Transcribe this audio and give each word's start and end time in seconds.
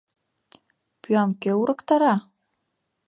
Пӱям 1.01 1.29
кӧ 1.41 1.51
урыктара? 1.61 2.15